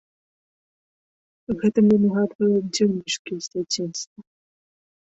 [1.65, 4.19] Гэта мне нагадвае дзённічкі з дзяцінства.